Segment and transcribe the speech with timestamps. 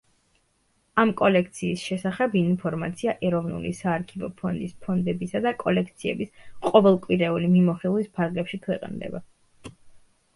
[1.01, 9.23] ამ კოლექციის შესახებ ინფორმაცია ეროვნული საარქივო ფონდის ფონდებისა და კოლექციების ყოველკვირეული მიმოხილვის ფარგლებში ქვეყნდება.